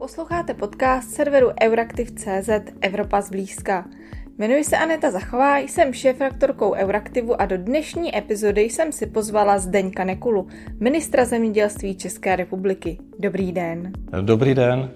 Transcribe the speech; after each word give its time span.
Posloucháte 0.00 0.54
podcast 0.54 1.10
serveru 1.10 1.48
Euraktiv.cz 1.62 2.50
Evropa 2.80 3.20
zblízka. 3.20 3.88
Jmenuji 4.38 4.64
se 4.64 4.76
Aneta 4.76 5.10
Zachová, 5.10 5.58
jsem 5.58 5.92
šéf-rektorkou 5.92 6.74
Euraktivu 6.74 7.40
a 7.40 7.46
do 7.46 7.56
dnešní 7.56 8.18
epizody 8.18 8.62
jsem 8.62 8.92
si 8.92 9.06
pozvala 9.06 9.58
Zdeňka 9.58 10.04
Nekulu, 10.04 10.48
ministra 10.80 11.24
zemědělství 11.24 11.96
České 11.96 12.36
republiky. 12.36 12.98
Dobrý 13.18 13.52
den. 13.52 13.92
Dobrý 14.20 14.54
den. 14.54 14.90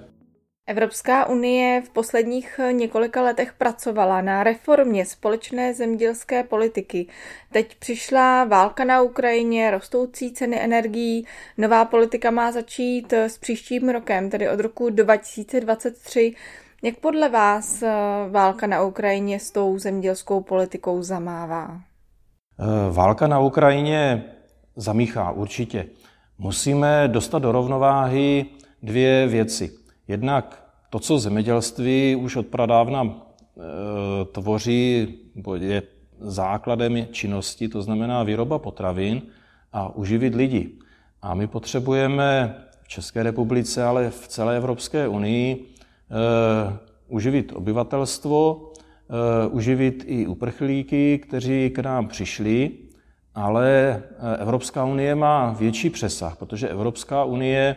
Evropská 0.67 1.29
unie 1.29 1.83
v 1.87 1.91
posledních 1.91 2.61
několika 2.73 3.23
letech 3.23 3.53
pracovala 3.53 4.21
na 4.21 4.45
reformě 4.45 5.07
společné 5.07 5.75
zemědělské 5.75 6.45
politiky. 6.45 7.07
Teď 7.53 7.75
přišla 7.75 8.45
válka 8.45 8.85
na 8.85 9.03
Ukrajině, 9.03 9.71
rostoucí 9.71 10.33
ceny 10.33 10.61
energií. 10.61 11.27
Nová 11.59 11.85
politika 11.85 12.31
má 12.31 12.53
začít 12.53 13.13
s 13.13 13.39
příštím 13.39 13.89
rokem, 13.89 14.31
tedy 14.31 14.49
od 14.49 14.61
roku 14.61 14.91
2023. 14.91 16.35
Jak 16.83 16.97
podle 16.97 17.29
vás 17.29 17.85
válka 18.31 18.67
na 18.67 18.83
Ukrajině 18.83 19.41
s 19.41 19.51
tou 19.51 19.79
zemědělskou 19.79 20.41
politikou 20.41 21.03
zamává? 21.03 21.81
Válka 22.91 23.27
na 23.27 23.41
Ukrajině 23.41 24.25
zamíchá 24.77 25.31
určitě. 25.31 25.87
Musíme 26.39 27.09
dostat 27.09 27.39
do 27.39 27.53
rovnováhy 27.53 28.47
dvě 28.83 29.27
věci. 29.27 29.84
Jednak 30.09 30.65
to, 30.91 30.99
co 30.99 31.19
zemědělství 31.19 32.17
už 32.17 32.37
od 32.37 32.47
pradávna 32.47 33.05
e, 33.05 33.11
tvoří, 34.25 35.15
je 35.55 35.83
základem 36.21 37.07
činnosti, 37.11 37.69
to 37.69 37.83
znamená 37.83 38.23
výroba 38.23 38.59
potravin 38.59 39.23
a 39.73 39.97
uživit 39.97 40.35
lidi. 40.35 40.71
A 41.23 41.35
my 41.35 41.47
potřebujeme 41.47 42.57
v 42.83 42.89
České 42.89 43.23
republice, 43.23 43.85
ale 43.85 44.11
v 44.11 44.29
celé 44.29 44.57
Evropské 44.57 45.09
unii 45.09 45.53
e, 45.55 45.65
uživit 47.09 47.53
obyvatelstvo, 47.53 48.73
e, 49.09 49.49
uživit 49.49 50.05
i 50.07 50.27
uprchlíky, 50.27 51.19
kteří 51.19 51.71
k 51.71 51.79
nám 51.79 52.09
přišli, 52.09 52.71
ale 53.35 54.03
Evropská 54.39 54.85
unie 54.85 55.15
má 55.15 55.53
větší 55.53 55.91
přesah, 55.91 56.37
protože 56.37 56.69
Evropská 56.69 57.25
unie 57.25 57.77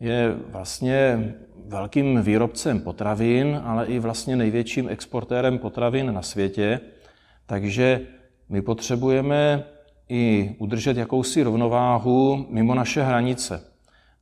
je 0.00 0.36
vlastně 0.48 1.34
velkým 1.68 2.22
výrobcem 2.22 2.80
potravin, 2.80 3.60
ale 3.64 3.86
i 3.86 3.98
vlastně 3.98 4.36
největším 4.36 4.88
exportérem 4.88 5.58
potravin 5.58 6.14
na 6.14 6.22
světě. 6.22 6.80
Takže 7.46 8.00
my 8.48 8.62
potřebujeme 8.62 9.64
i 10.08 10.54
udržet 10.58 10.96
jakousi 10.96 11.42
rovnováhu 11.42 12.46
mimo 12.48 12.74
naše 12.74 13.02
hranice. 13.02 13.60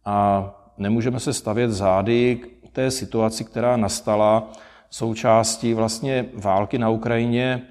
A 0.04 0.44
nemůžeme 0.78 1.20
se 1.20 1.32
stavět 1.32 1.70
zády 1.70 2.36
k 2.36 2.68
té 2.72 2.90
situaci, 2.90 3.44
která 3.44 3.76
nastala 3.76 4.52
součástí 4.90 5.74
vlastně 5.74 6.26
války 6.34 6.78
na 6.78 6.88
Ukrajině. 6.88 7.46
E, 7.52 7.62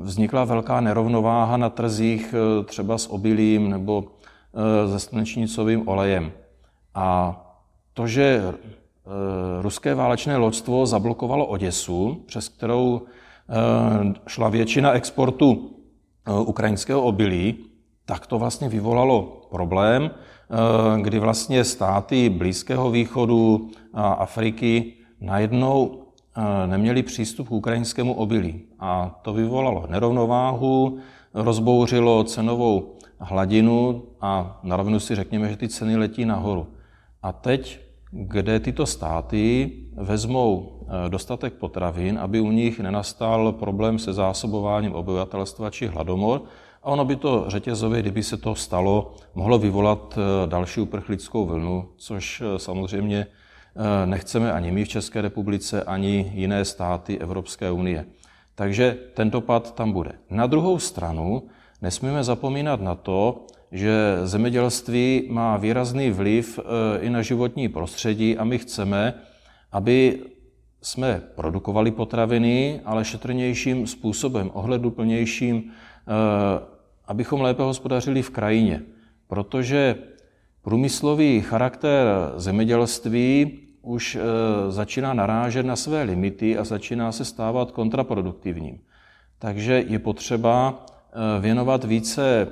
vznikla 0.00 0.44
velká 0.44 0.80
nerovnováha 0.80 1.56
na 1.56 1.70
trzích 1.70 2.34
e, 2.34 2.64
třeba 2.64 2.98
s 2.98 3.06
obilím 3.06 3.70
nebo 3.70 4.04
e, 4.04 4.88
se 4.88 5.00
slnečnicovým 5.00 5.88
olejem. 5.88 6.32
A 6.94 7.42
to, 7.96 8.06
že 8.06 8.44
eh, 8.44 8.52
ruské 9.62 9.94
válečné 9.94 10.36
loďstvo 10.36 10.86
zablokovalo 10.86 11.46
Oděsu, 11.46 12.22
přes 12.26 12.48
kterou 12.48 13.02
eh, 13.02 14.14
šla 14.26 14.48
většina 14.48 14.92
exportu 14.92 15.70
eh, 16.28 16.32
ukrajinského 16.32 17.02
obilí, 17.02 17.56
tak 18.04 18.26
to 18.26 18.38
vlastně 18.38 18.68
vyvolalo 18.68 19.48
problém, 19.50 20.10
kdy 21.02 21.18
vlastně 21.18 21.64
státy 21.64 22.28
Blízkého 22.28 22.90
východu 22.90 23.70
a 23.94 24.12
Afriky 24.12 24.92
najednou 25.20 26.02
neměli 26.66 27.02
přístup 27.02 27.48
k 27.48 27.52
ukrajinskému 27.52 28.14
obilí. 28.14 28.62
A 28.78 29.18
to 29.22 29.32
vyvolalo 29.32 29.86
nerovnováhu, 29.90 30.98
rozbouřilo 31.34 32.24
cenovou 32.24 32.94
hladinu 33.18 34.02
a 34.20 34.60
na 34.62 34.76
rovinu 34.76 35.00
si 35.00 35.14
řekněme, 35.14 35.50
že 35.50 35.56
ty 35.56 35.68
ceny 35.68 35.96
letí 35.96 36.24
nahoru. 36.24 36.66
A 37.22 37.32
teď, 37.32 37.85
kde 38.16 38.60
tyto 38.60 38.86
státy 38.86 39.70
vezmou 39.96 40.80
eh, 40.88 41.08
dostatek 41.08 41.52
potravin, 41.52 42.18
aby 42.18 42.40
u 42.40 42.50
nich 42.50 42.80
nenastal 42.80 43.52
problém 43.52 43.98
se 43.98 44.12
zásobováním 44.12 44.92
obyvatelstva 44.92 45.70
či 45.70 45.86
hladomor, 45.86 46.42
a 46.82 46.90
ono 46.90 47.04
by 47.04 47.16
to 47.16 47.44
řetězově, 47.48 48.02
kdyby 48.02 48.22
se 48.22 48.36
to 48.36 48.54
stalo, 48.54 49.14
mohlo 49.34 49.58
vyvolat 49.58 50.18
eh, 50.18 50.46
další 50.46 50.80
uprchlickou 50.80 51.46
vlnu, 51.46 51.88
což 51.96 52.42
eh, 52.42 52.58
samozřejmě 52.58 53.26
nechceme 54.04 54.52
ani 54.52 54.72
my 54.72 54.84
v 54.84 54.88
České 54.88 55.20
republice, 55.20 55.82
ani 55.82 56.32
jiné 56.34 56.64
státy 56.64 57.18
Evropské 57.18 57.70
unie. 57.70 58.06
Takže 58.54 58.98
ten 59.14 59.30
dopad 59.30 59.74
tam 59.74 59.92
bude. 59.92 60.12
Na 60.30 60.46
druhou 60.46 60.78
stranu 60.78 61.42
nesmíme 61.82 62.24
zapomínat 62.24 62.80
na 62.80 62.94
to, 62.94 63.46
že 63.76 64.20
zemědělství 64.24 65.28
má 65.30 65.56
výrazný 65.56 66.10
vliv 66.10 66.58
eh, 66.58 66.98
i 67.00 67.10
na 67.10 67.22
životní 67.22 67.68
prostředí 67.68 68.38
a 68.38 68.44
my 68.44 68.58
chceme, 68.58 69.14
aby 69.72 70.22
jsme 70.82 71.22
produkovali 71.34 71.90
potraviny, 71.90 72.80
ale 72.84 73.04
šetrnějším 73.04 73.86
způsobem, 73.86 74.50
ohleduplnějším, 74.54 75.64
eh, 75.64 76.12
abychom 77.06 77.40
lépe 77.40 77.62
hospodařili 77.62 78.22
v 78.22 78.30
krajině. 78.30 78.82
Protože 79.28 79.94
průmyslový 80.62 81.40
charakter 81.40 82.06
zemědělství 82.36 83.58
už 83.82 84.16
eh, 84.16 84.20
začíná 84.72 85.14
narážet 85.14 85.66
na 85.66 85.76
své 85.76 86.02
limity 86.02 86.58
a 86.58 86.64
začíná 86.64 87.12
se 87.12 87.24
stávat 87.24 87.70
kontraproduktivním. 87.70 88.80
Takže 89.38 89.84
je 89.88 89.98
potřeba 89.98 90.86
věnovat 91.40 91.84
více 91.84 92.48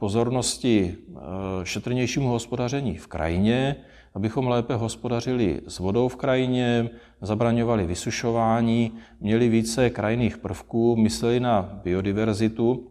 pozornosti 0.00 0.96
eh, 0.96 1.20
šetrnějšímu 1.64 2.28
hospodaření 2.28 2.96
v 2.96 3.06
krajině, 3.06 3.76
abychom 4.14 4.48
lépe 4.48 4.74
hospodařili 4.74 5.60
s 5.68 5.78
vodou 5.78 6.08
v 6.08 6.16
krajině, 6.16 6.90
zabraňovali 7.20 7.86
vysušování, 7.86 8.92
měli 9.20 9.48
více 9.48 9.90
krajných 9.90 10.38
prvků, 10.38 10.96
mysleli 10.96 11.40
na 11.40 11.80
biodiverzitu. 11.84 12.90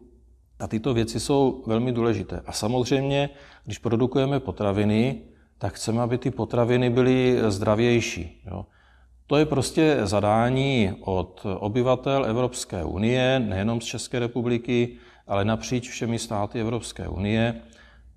A 0.60 0.68
tyto 0.68 0.94
věci 0.94 1.20
jsou 1.20 1.64
velmi 1.66 1.92
důležité. 1.92 2.40
A 2.46 2.52
samozřejmě, 2.52 3.30
když 3.64 3.78
produkujeme 3.78 4.40
potraviny, 4.40 5.22
tak 5.58 5.74
chceme, 5.74 6.02
aby 6.02 6.18
ty 6.18 6.30
potraviny 6.30 6.90
byly 6.90 7.38
zdravější. 7.48 8.42
Jo. 8.46 8.66
To 9.26 9.36
je 9.36 9.46
prostě 9.46 10.00
zadání 10.02 10.92
od 11.00 11.46
obyvatel 11.58 12.24
Evropské 12.24 12.84
unie, 12.84 13.40
nejenom 13.40 13.80
z 13.80 13.84
České 13.84 14.18
republiky, 14.18 14.96
ale 15.30 15.44
napříč 15.44 15.88
všemi 15.88 16.18
státy 16.18 16.60
Evropské 16.60 17.08
unie. 17.08 17.60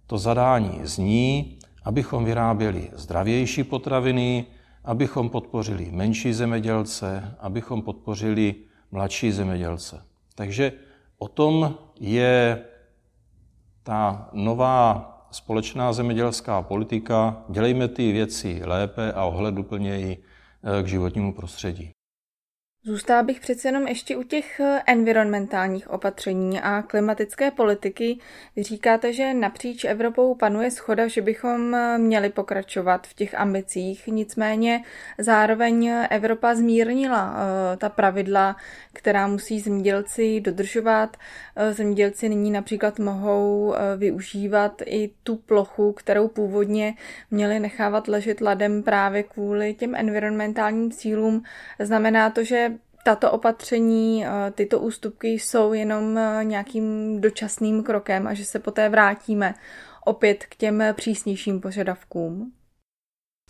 To 0.08 0.18
zadání 0.18 0.80
zní, 0.84 1.60
abychom 1.84 2.26
vyráběli 2.26 2.90
zdravější 2.94 3.64
potraviny, 3.64 4.46
abychom 4.84 5.30
podpořili 5.30 5.90
menší 5.92 6.34
zemědělce, 6.34 7.36
abychom 7.40 7.82
podpořili 7.82 8.56
mladší 8.92 9.32
zemědělce. 9.32 10.02
Takže 10.36 10.72
o 11.18 11.28
tom 11.28 11.78
je 12.00 12.62
ta 13.84 14.30
nová 14.34 15.10
společná 15.32 15.94
zemědělská 15.94 16.62
politika. 16.62 17.44
Dělejme 17.50 17.88
ty 17.88 18.12
věci 18.12 18.62
lépe 18.66 19.14
a 19.14 19.24
ohleduplněji 19.24 20.24
eh, 20.80 20.84
k 20.84 20.88
životnímu 20.88 21.34
prostředí. 21.34 21.93
Zůstala 22.86 23.24
bych 23.24 23.40
přece 23.40 23.68
jenom 23.68 23.88
ještě 23.88 24.18
u 24.18 24.24
těch 24.24 24.60
eh, 24.60 24.82
environmentálních 24.88 25.90
opatření 25.90 26.62
a 26.62 26.82
klimatické 26.82 27.52
politiky. 27.52 28.18
Vy 28.56 28.64
říkáte, 28.64 29.14
že 29.14 29.34
napříč 29.34 29.86
Evropou 29.86 30.36
panuje 30.36 30.72
schoda, 30.72 31.08
že 31.08 31.22
bychom 31.22 31.76
eh, 31.76 31.98
měli 31.98 32.30
pokračovat 32.30 33.08
v 33.08 33.14
těch 33.14 33.36
ambicích, 33.36 34.08
nicméně 34.08 34.84
zároveň 35.18 35.92
Evropa 36.10 36.56
zmírnila 36.56 37.36
eh, 37.36 37.78
ta 37.78 37.90
pravidla, 37.90 38.56
která 38.94 39.28
musí 39.28 39.60
zemědělci 39.60 40.42
dodržovat. 40.42 41.18
Zemědělci 41.72 42.30
nyní 42.30 42.52
například 42.52 43.00
mohou 43.00 43.76
využívat 43.98 44.82
i 44.86 45.10
tu 45.24 45.36
plochu, 45.36 45.94
kterou 45.94 46.28
původně 46.28 46.94
měli 47.32 47.60
nechávat 47.60 48.08
ležet 48.08 48.42
ladem 48.42 48.84
právě 48.84 49.24
kvůli 49.24 49.74
těm 49.74 49.96
environmentálním 49.96 50.92
cílům. 50.92 51.44
Znamená 51.80 52.30
to, 52.30 52.44
že 52.44 52.73
tato 53.04 53.32
opatření, 53.32 54.26
eh, 54.26 54.52
tyto 54.52 54.80
ústupky 54.80 55.28
jsou 55.28 55.74
jenom 55.74 56.18
eh, 56.18 56.40
nějakým 56.44 57.22
dočasným 57.22 57.84
krokem 57.84 58.28
a 58.28 58.34
že 58.34 58.46
se 58.46 58.60
poté 58.60 58.90
vrátíme 58.90 59.54
opět 60.06 60.46
k 60.46 60.56
těm 60.56 60.84
přísnějším 60.94 61.62
požadavkům? 61.62 62.52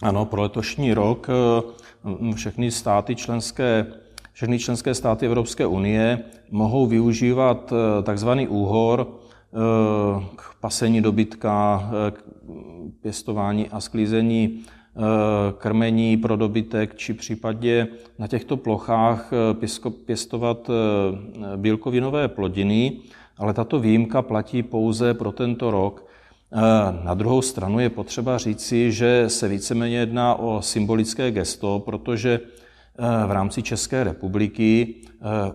Ano, 0.01 0.25
pro 0.25 0.41
letošní 0.41 0.93
rok 0.93 1.27
eh, 1.29 2.33
všechny 2.33 2.71
státy 2.71 3.15
členské 3.15 3.85
všechny 4.33 4.59
členské 4.59 4.93
státy 4.93 5.25
Evropské 5.25 5.65
unie 5.65 6.23
mohou 6.51 6.87
využívat 6.87 7.73
takzvaný 8.03 8.47
úhor 8.47 9.19
k 10.35 10.55
pasení 10.59 11.01
dobytka, 11.01 11.83
k 12.11 12.23
pěstování 13.01 13.69
a 13.69 13.79
sklízení 13.79 14.65
krmení 15.57 16.17
pro 16.17 16.35
dobytek, 16.35 16.95
či 16.95 17.13
případně 17.13 17.87
na 18.19 18.27
těchto 18.27 18.57
plochách 18.57 19.31
pěstovat 20.05 20.69
bílkovinové 21.55 22.27
plodiny, 22.27 22.97
ale 23.37 23.53
tato 23.53 23.79
výjimka 23.79 24.21
platí 24.21 24.63
pouze 24.63 25.13
pro 25.13 25.31
tento 25.31 25.71
rok. 25.71 26.07
Na 27.03 27.13
druhou 27.13 27.41
stranu 27.41 27.79
je 27.79 27.89
potřeba 27.89 28.37
říci, 28.37 28.91
že 28.91 29.25
se 29.27 29.47
víceméně 29.47 29.97
jedná 29.97 30.35
o 30.35 30.61
symbolické 30.61 31.31
gesto, 31.31 31.79
protože 31.79 32.39
v 33.27 33.31
rámci 33.31 33.63
České 33.63 34.03
republiky 34.03 34.95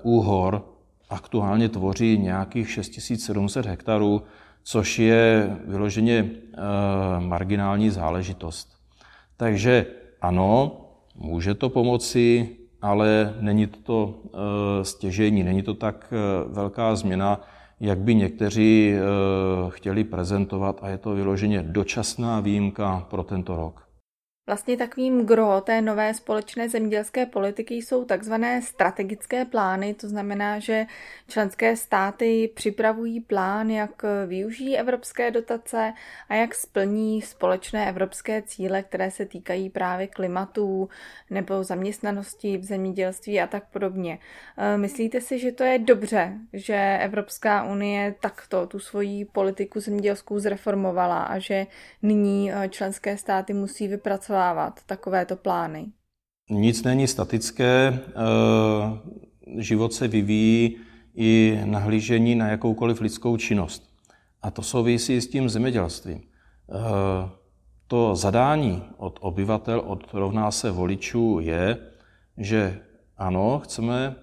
úhor 0.02 0.64
aktuálně 1.10 1.68
tvoří 1.68 2.18
nějakých 2.18 2.70
6700 2.70 3.66
hektarů, 3.66 4.22
což 4.64 4.98
je 4.98 5.56
vyloženě 5.66 6.30
marginální 7.18 7.90
záležitost. 7.90 8.77
Takže 9.38 9.86
ano, 10.20 10.80
může 11.14 11.54
to 11.54 11.68
pomoci, 11.68 12.48
ale 12.82 13.34
není 13.40 13.66
to 13.66 14.14
stěžení, 14.82 15.44
není 15.44 15.62
to 15.62 15.74
tak 15.74 16.14
velká 16.48 16.96
změna, 16.96 17.40
jak 17.80 17.98
by 17.98 18.14
někteří 18.14 18.94
chtěli 19.68 20.04
prezentovat 20.04 20.78
a 20.82 20.88
je 20.88 20.98
to 20.98 21.14
vyloženě 21.14 21.62
dočasná 21.62 22.40
výjimka 22.40 23.06
pro 23.10 23.22
tento 23.22 23.56
rok. 23.56 23.87
Vlastně 24.48 24.76
takovým 24.76 25.26
gro 25.26 25.60
té 25.60 25.80
nové 25.80 26.14
společné 26.14 26.68
zemědělské 26.68 27.26
politiky 27.26 27.74
jsou 27.74 28.04
takzvané 28.04 28.62
strategické 28.62 29.44
plány, 29.44 29.94
to 29.94 30.08
znamená, 30.08 30.58
že 30.58 30.86
členské 31.28 31.76
státy 31.76 32.50
připravují 32.54 33.20
plán, 33.20 33.70
jak 33.70 34.02
využijí 34.26 34.78
evropské 34.78 35.30
dotace 35.30 35.92
a 36.28 36.34
jak 36.34 36.54
splní 36.54 37.22
společné 37.22 37.88
evropské 37.88 38.42
cíle, 38.42 38.82
které 38.82 39.10
se 39.10 39.26
týkají 39.26 39.70
právě 39.70 40.06
klimatu 40.06 40.88
nebo 41.30 41.64
zaměstnanosti 41.64 42.58
v 42.58 42.64
zemědělství 42.64 43.40
a 43.40 43.46
tak 43.46 43.64
podobně. 43.72 44.18
E, 44.56 44.78
myslíte 44.78 45.20
si, 45.20 45.38
že 45.38 45.52
to 45.52 45.64
je 45.64 45.78
dobře, 45.78 46.32
že 46.52 46.98
Evropská 47.00 47.64
unie 47.64 48.14
takto 48.20 48.66
tu 48.66 48.78
svoji 48.78 49.24
politiku 49.24 49.80
zemědělskou 49.80 50.38
zreformovala 50.38 51.22
a 51.22 51.38
že 51.38 51.66
nyní 52.02 52.52
e, 52.52 52.68
členské 52.68 53.16
státy 53.16 53.52
musí 53.52 53.88
vypracovat 53.88 54.37
zpracovávat 54.38 54.80
takovéto 54.86 55.36
plány? 55.36 55.86
Nic 56.50 56.82
není 56.82 57.06
statické, 57.06 57.98
eh, 57.98 58.02
život 59.58 59.92
se 59.92 60.08
vyvíjí 60.08 60.76
i 61.14 61.60
nahlížení 61.64 62.34
na 62.34 62.48
jakoukoliv 62.48 63.00
lidskou 63.00 63.36
činnost. 63.36 63.82
A 64.42 64.50
to 64.50 64.62
souvisí 64.62 65.20
s 65.20 65.28
tím 65.28 65.48
zemědělstvím. 65.48 66.22
Eh, 66.22 67.28
to 67.86 68.14
zadání 68.16 68.82
od 68.96 69.18
obyvatel, 69.20 69.80
od 69.86 70.14
rovná 70.14 70.50
se 70.50 70.70
voličů 70.70 71.38
je, 71.42 71.78
že 72.38 72.80
ano, 73.16 73.60
chceme 73.64 74.16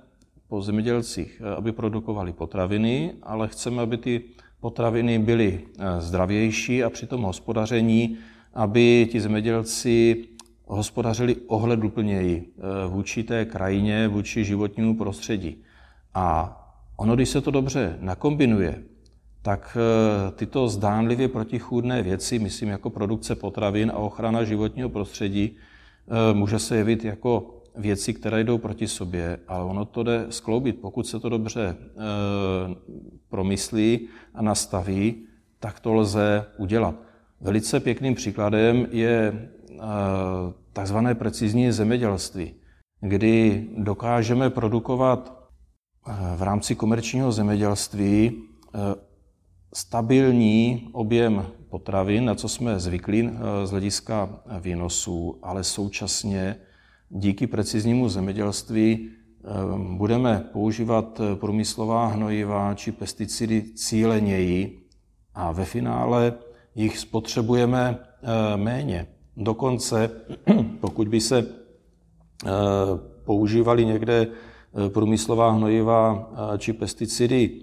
po 0.48 0.62
zemědělcích, 0.62 1.42
eh, 1.44 1.56
aby 1.56 1.72
produkovali 1.72 2.34
potraviny, 2.34 3.14
ale 3.24 3.48
chceme, 3.48 3.82
aby 3.82 3.98
ty 3.98 4.24
potraviny 4.60 5.20
byly 5.20 5.68
zdravější 6.00 6.84
a 6.84 6.90
při 6.90 7.06
tom 7.08 7.22
hospodaření 7.22 8.18
aby 8.56 9.07
ti 9.12 9.22
zemědělci 9.22 10.25
hospodařili 10.66 11.36
ohleduplněji 11.36 12.54
eh, 12.57 12.88
vůči 12.88 13.24
té 13.24 13.46
krajině, 13.46 14.07
vůči 14.07 14.46
životnímu 14.46 14.98
prostředí. 14.98 15.63
A 16.13 16.57
ono, 16.98 17.16
když 17.16 17.30
se 17.30 17.42
to 17.42 17.52
dobře 17.52 17.98
nakombinuje, 18.00 18.84
tak 19.42 19.78
eh, 19.78 20.31
tyto 20.31 20.68
zdánlivě 20.68 21.28
protichůdné 21.28 22.02
věci, 22.02 22.40
myslím 22.40 22.69
jako 22.69 22.90
produkce 22.90 23.36
potravin 23.36 23.92
a 23.92 23.98
ochrana 23.98 24.44
životního 24.44 24.90
prostředí, 24.90 25.56
eh, 25.56 26.34
může 26.34 26.60
se 26.60 26.78
jevit 26.78 27.06
jako 27.06 27.62
věci, 27.75 28.13
které 28.13 28.44
jdou 28.44 28.58
proti 28.58 28.88
sobě, 28.88 29.40
ale 29.48 29.66
ono 29.66 29.86
to 29.86 30.04
jde 30.04 30.25
skloubit. 30.30 30.81
Pokud 30.81 31.08
se 31.08 31.19
to 31.19 31.30
dobře 31.30 31.75
promyslí 33.30 34.08
a 34.34 34.42
nastaví, 34.42 35.16
tak 35.60 35.80
to 35.80 35.94
lze 35.94 36.46
udělat. 36.58 37.05
Velice 37.46 37.80
pěkným 37.80 38.16
příkladem 38.16 38.88
je 38.92 39.34
eh, 39.34 39.78
takzvané 40.74 41.16
precizní 41.16 41.72
zemědělství, 41.72 42.54
kdy 43.02 43.68
dokážeme 43.78 44.50
produkovat 44.50 45.50
eh, 46.08 46.12
v 46.38 46.42
rámci 46.42 46.76
komerčního 46.76 47.32
zemědělství 47.32 48.32
eh, 48.32 48.80
stabilní 49.74 50.90
objem 50.92 51.46
potravin, 51.70 52.26
na 52.26 52.36
co 52.36 52.50
jsme 52.50 52.80
zvyklí 52.80 53.30
z 53.64 53.72
hlediska 53.72 54.40
výnosů, 54.60 55.40
ale 55.44 55.64
současně 55.64 56.56
díky 57.10 57.48
preciznímu 57.48 58.10
zemědělství 58.10 59.10
budeme 59.98 60.50
používat 60.54 61.22
průmyslová 61.36 62.08
hnojiva 62.08 62.74
či 62.74 62.92
pesticidy 62.92 63.64
cíleněji. 63.76 64.82
A 65.34 65.52
ve 65.52 65.66
finále 65.66 66.34
jich 66.75 67.00
spotřebujeme 67.00 68.00
eh, 68.00 68.57
méně. 68.57 69.07
Dokonce, 69.38 70.12
pokud 70.80 71.07
by 71.07 71.22
se 71.22 71.38
eh, 71.39 72.50
používali 73.25 73.86
někde 73.86 74.27
eh, 74.27 74.89
průmyslová 74.89 75.51
hnojiva 75.51 76.31
či 76.57 76.74
pesticidy 76.74 77.62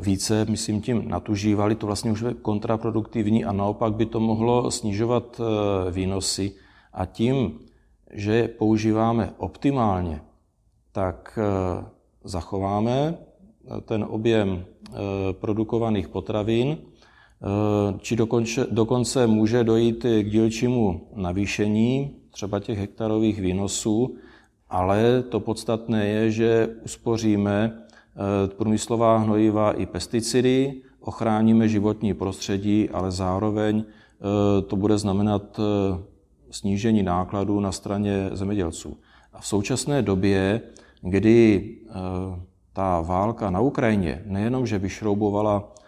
více, 0.00 0.44
myslím 0.44 0.82
tím 0.82 1.08
natužívali, 1.08 1.74
to 1.74 1.86
vlastně 1.86 2.12
už 2.12 2.20
je 2.20 2.34
kontraproduktivní 2.34 3.44
a 3.44 3.52
naopak 3.52 3.94
by 3.94 4.06
to 4.06 4.20
mohlo 4.20 4.70
snižovat 4.70 5.40
výnosy. 5.90 6.52
A 6.92 7.06
tím, 7.06 7.58
že 8.10 8.48
používáme 8.48 9.32
optimálně, 9.38 10.20
tak 10.92 11.38
zachováme 12.24 13.18
ten 13.84 14.06
objem 14.08 14.64
produkovaných 15.32 16.08
potravin 16.08 16.78
či 17.98 18.16
dokonce, 18.16 18.66
dokonce 18.70 19.26
může 19.26 19.64
dojít 19.64 20.06
k 20.22 20.30
dílčímu 20.30 21.00
navýšení 21.14 22.10
třeba 22.30 22.60
těch 22.60 22.78
hektarových 22.78 23.40
výnosů, 23.40 24.16
ale 24.70 25.22
to 25.22 25.40
podstatné 25.40 26.06
je, 26.06 26.30
že 26.30 26.68
uspoříme 26.84 27.72
eh, 27.72 28.48
průmyslová 28.48 29.18
hnojiva 29.18 29.72
i 29.72 29.86
pesticidy, 29.86 30.74
ochráníme 31.00 31.68
životní 31.68 32.14
prostředí, 32.14 32.88
ale 32.90 33.10
zároveň 33.10 33.84
eh, 33.84 34.62
to 34.62 34.76
bude 34.76 34.98
znamenat 34.98 35.60
snížení 36.50 37.02
nákladů 37.02 37.60
na 37.60 37.72
straně 37.72 38.30
zemědělců. 38.32 38.96
A 39.32 39.40
v 39.40 39.46
současné 39.46 40.02
době, 40.02 40.60
kdy 41.00 41.70
ta 42.72 43.00
válka 43.00 43.50
na 43.50 43.60
Ukrajině 43.60 44.22
nejenom, 44.26 44.66
že 44.66 44.78
vyšroubovala 44.78 45.64
Eh, 45.64 45.85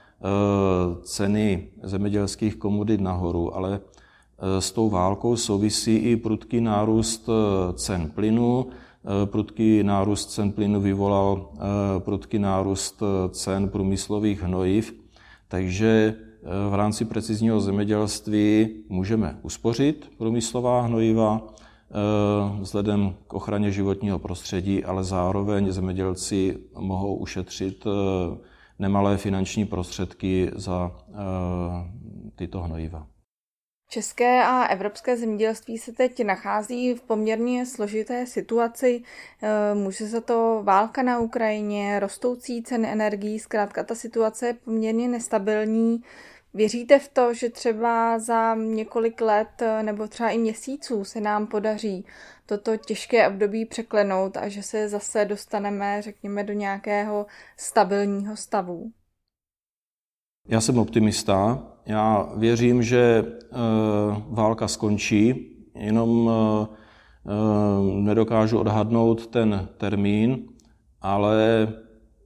ceny 1.02 1.68
zemědělských 1.82 2.56
komodit 2.56 3.00
nahoru, 3.00 3.56
ale 3.56 3.80
eh, 3.80 4.60
s 4.60 4.72
tou 4.72 4.90
válkou 4.90 5.36
souvisí 5.36 5.96
i 5.96 6.16
prudký 6.16 6.60
nárůst 6.60 7.28
eh, 7.28 7.72
cen 7.72 8.10
plynu. 8.14 8.66
Prudký 9.24 9.82
nárůst 9.82 10.26
cen 10.26 10.52
plynu 10.52 10.80
vyvolal 10.80 11.48
prudký 11.98 12.38
nárůst 12.38 13.02
cen 13.30 13.68
průmyslových 13.68 14.42
hnojiv, 14.42 14.94
takže 15.48 16.14
v 16.70 16.74
rámci 16.74 17.04
precizního 17.04 17.60
zemědělství 17.60 18.68
můžeme 18.88 19.38
uspořit 19.42 20.10
průmyslová 20.18 20.80
hnojiva 20.80 21.42
vzhledem 22.60 23.14
k 23.26 23.34
ochraně 23.34 23.70
životního 23.70 24.18
prostředí, 24.18 24.84
ale 24.84 25.04
zároveň 25.04 25.72
zemědělci 25.72 26.58
mohou 26.78 27.16
ušetřit 27.16 27.84
nemalé 28.78 29.16
finanční 29.16 29.64
prostředky 29.64 30.50
za 30.54 30.90
eh, 31.08 31.14
tyto 32.36 32.60
hnojiva. 32.60 33.06
České 33.90 34.44
a 34.44 34.64
evropské 34.64 35.16
zemědělství 35.16 35.78
se 35.78 35.92
teď 35.92 36.24
nachází 36.24 36.94
v 36.94 37.02
poměrně 37.02 37.66
složité 37.66 38.26
situaci. 38.26 39.02
Eh, 39.42 39.74
může 39.74 40.08
se 40.08 40.20
to 40.20 40.60
válka 40.64 41.02
na 41.02 41.18
Ukrajině, 41.18 42.00
rostoucí 42.00 42.62
ceny 42.62 42.88
energií, 42.88 43.38
zkrátka 43.38 43.84
ta 43.84 43.94
situace 43.94 44.46
je 44.46 44.54
poměrně 44.54 45.08
nestabilní. 45.08 46.02
Věříte 46.58 46.98
v 46.98 47.08
to, 47.08 47.34
že 47.34 47.50
třeba 47.50 48.18
za 48.18 48.54
několik 48.54 49.20
let 49.20 49.62
nebo 49.82 50.08
třeba 50.08 50.30
i 50.30 50.38
měsíců 50.38 51.04
se 51.04 51.20
nám 51.20 51.46
podaří 51.46 52.04
toto 52.46 52.76
těžké 52.76 53.28
období 53.28 53.64
překlenout 53.66 54.36
a 54.36 54.48
že 54.48 54.62
se 54.62 54.88
zase 54.88 55.24
dostaneme, 55.24 56.02
řekněme, 56.02 56.44
do 56.44 56.52
nějakého 56.52 57.26
stabilního 57.56 58.36
stavu? 58.36 58.90
Já 60.48 60.60
jsem 60.60 60.78
optimista. 60.78 61.62
Já 61.86 62.32
věřím, 62.36 62.82
že 62.82 63.24
eh, 63.26 63.56
válka 64.28 64.68
skončí, 64.68 65.50
jenom 65.74 66.30
eh, 66.30 66.66
eh, 67.26 68.00
nedokážu 68.00 68.58
odhadnout 68.58 69.26
ten 69.26 69.68
termín, 69.76 70.48
ale 71.00 71.68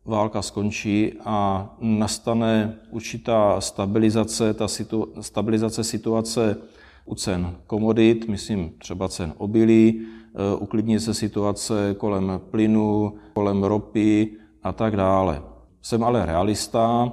válka 0.04 0.42
skončí 0.42 1.12
a 1.25 1.71
nastane 1.80 2.78
určitá 2.90 3.61
stabilizace, 3.61 4.54
ta 4.54 4.68
situ, 4.68 5.12
stabilizace 5.21 5.85
situace 5.85 6.56
u 7.04 7.14
cen 7.14 7.56
komodit, 7.66 8.28
myslím 8.28 8.73
třeba 8.78 9.09
cen 9.09 9.32
obilí, 9.37 10.06
eh, 10.06 10.56
uklidní 10.59 11.00
se 11.00 11.14
situace 11.14 11.94
kolem 11.99 12.40
plynu, 12.50 13.14
kolem 13.35 13.64
ropy 13.64 14.30
a 14.62 14.73
tak 14.73 14.97
dále. 14.97 15.42
Jsem 15.82 16.04
ale 16.04 16.26
realista, 16.26 17.12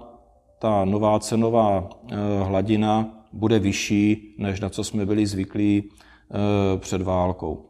ta 0.59 0.85
nová 0.85 1.19
cenová 1.19 1.89
eh, 1.89 2.15
hladina 2.43 3.23
bude 3.33 3.59
vyšší, 3.59 4.35
než 4.37 4.59
na 4.59 4.69
co 4.69 4.83
jsme 4.83 5.05
byli 5.05 5.25
zvyklí 5.25 5.83
eh, 5.83 6.77
před 6.77 7.01
válkou. 7.01 7.65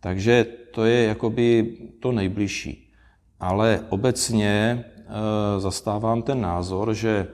Takže 0.00 0.46
to 0.74 0.84
je 0.84 1.04
jakoby 1.04 1.76
to 2.00 2.12
nejbližší. 2.12 2.87
Ale 3.40 3.84
obecně 3.88 4.84
zastávám 5.58 6.22
ten 6.22 6.40
názor, 6.40 6.94
že 6.94 7.28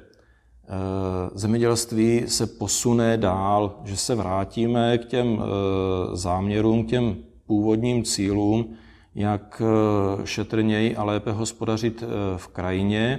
Eh, 0.68 1.30
zemědělství 1.34 2.22
se 2.26 2.46
posune 2.46 3.16
dál, 3.16 3.80
že 3.84 3.96
se 3.96 4.14
vrátíme 4.14 4.98
k 4.98 5.04
těm 5.04 5.42
eh, 5.42 6.16
záměrům, 6.16 6.86
k 6.86 6.88
těm 6.88 7.16
původním 7.46 8.04
cílům, 8.04 8.76
jak 9.14 9.62
eh, 9.64 10.26
šetrněji 10.26 10.96
a 10.96 11.04
lépe 11.04 11.32
hospodařit 11.32 12.04
v 12.36 12.48
krajině, 12.48 13.18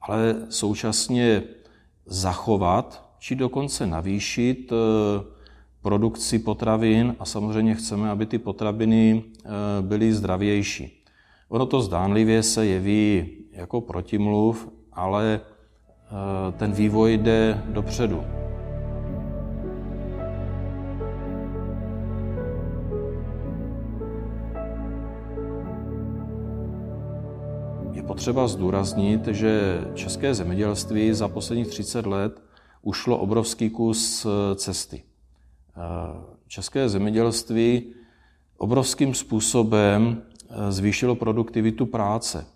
ale 0.00 0.36
současně 0.48 1.42
zachovat 2.06 3.08
či 3.18 3.34
dokonce 3.34 3.86
navýšit 3.86 4.72
produkci 5.82 6.38
potravin 6.38 7.16
a 7.18 7.24
samozřejmě 7.24 7.74
chceme, 7.74 8.10
aby 8.10 8.26
ty 8.26 8.38
potraviny 8.38 9.24
byly 9.80 10.12
zdravější. 10.12 10.97
Ono 11.48 11.66
to 11.66 11.80
zdánlivě 11.80 12.42
se 12.42 12.66
jeví 12.66 13.30
jako 13.52 13.80
protimluv, 13.80 14.68
ale 14.92 15.40
Eh, 16.08 16.52
ten 16.52 16.72
vývoj 16.72 17.18
jde 17.18 17.62
dopředu. 17.66 18.24
Je 27.92 28.02
potřeba 28.02 28.48
zdůraznit, 28.48 29.26
že 29.26 29.80
české 29.94 30.34
zemědělství 30.34 31.12
za 31.12 31.28
posledních 31.28 31.66
30 31.66 32.06
let 32.06 32.42
ušlo 32.82 33.18
obrovský 33.18 33.70
kus 33.70 34.26
eh, 34.26 34.54
cesty. 34.54 35.02
Eh, 35.76 35.80
české 36.46 36.88
zemědělství 36.88 37.94
obrovským 38.58 39.14
způsobem 39.14 40.22
zvýšilo 40.68 41.14
produktivitu 41.14 41.86
práce 41.86 42.46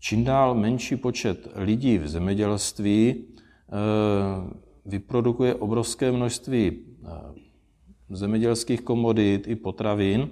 čím 0.00 0.24
dál 0.24 0.54
menší 0.54 0.96
počet 0.96 1.48
lidí 1.54 1.98
v 1.98 2.08
zemědělství 2.08 3.14
eh, 3.14 3.74
vyprodukuje 4.86 5.54
obrovské 5.54 6.12
množství 6.12 6.72
eh, 6.72 7.08
zemědělských 8.10 8.80
komodit 8.80 9.48
i 9.48 9.56
potravin. 9.56 10.30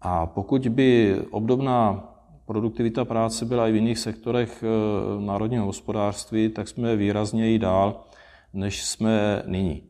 A 0.00 0.26
pokud 0.26 0.68
by 0.68 1.16
obdobná 1.30 2.08
produktivita 2.46 3.04
práce 3.04 3.44
byla 3.44 3.68
i 3.68 3.72
v 3.72 3.74
jiných 3.74 3.98
sektorech 3.98 4.64
eh, 4.64 5.24
národního 5.24 5.66
hospodářství, 5.66 6.48
tak 6.48 6.68
jsme 6.68 6.96
výrazněji 6.96 7.58
dál, 7.58 8.04
než 8.52 8.84
jsme 8.84 9.42
nyní. 9.46 9.82